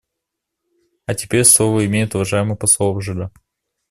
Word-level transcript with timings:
А 1.05 1.13
теперь 1.13 1.45
слово 1.45 1.85
имеет 1.85 2.15
уважаемый 2.15 2.57
посол 2.57 2.87
Алжира. 2.95 3.31